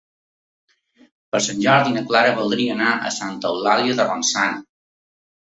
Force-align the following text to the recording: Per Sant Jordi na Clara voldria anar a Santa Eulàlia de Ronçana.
Per 1.35 1.41
Sant 1.49 1.59
Jordi 1.65 1.93
na 1.97 2.03
Clara 2.11 2.33
voldria 2.41 2.73
anar 2.79 2.89
a 2.97 3.13
Santa 3.19 3.53
Eulàlia 3.55 3.99
de 4.01 4.09
Ronçana. 4.11 4.61